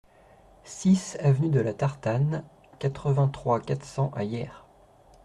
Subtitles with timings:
[0.65, 2.43] six avenue de la Tartane,
[2.79, 4.65] quatre-vingt-trois, quatre cents à Hyères